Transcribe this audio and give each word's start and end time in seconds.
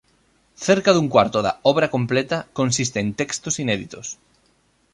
Cerca 0.67 0.91
dun 0.93 1.07
cuarto 1.13 1.39
da 1.45 1.53
"Obra 1.71 1.87
Completa" 1.95 2.37
consiste 2.59 2.97
en 3.03 3.09
textos 3.21 3.55
inéditos. 3.63 4.07